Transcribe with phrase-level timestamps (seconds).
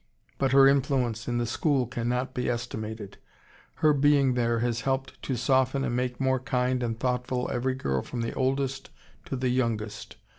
[0.39, 3.19] But her influence in the school cannot be estimated.
[3.85, 8.01] Her being there has helped to soften and make more kind and thoughtful every girl
[8.01, 8.89] from the oldest
[9.25, 10.15] to the youngest.